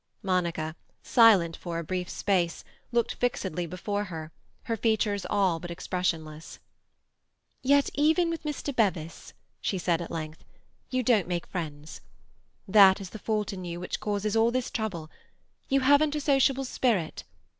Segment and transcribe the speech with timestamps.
[0.23, 4.31] Monica, silent for a brief space, looked fixedly before her,
[4.63, 6.57] her features all but expressionless.
[7.61, 8.75] "Yet even with Mr.
[8.75, 10.43] Bevis," she said at length,
[10.89, 12.01] "you don't make friends.
[12.67, 15.11] That is the fault in you which causes all this trouble.
[15.69, 17.23] You haven't a sociable spirit.